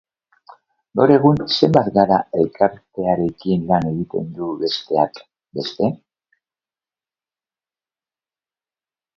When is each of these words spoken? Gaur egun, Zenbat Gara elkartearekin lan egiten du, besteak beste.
Gaur 0.99 1.11
egun, 1.15 1.35
Zenbat 1.57 1.89
Gara 1.97 2.17
elkartearekin 2.43 3.67
lan 3.73 3.85
egiten 3.91 4.33
du, 4.39 4.49
besteak 4.63 5.21
beste. 5.61 5.93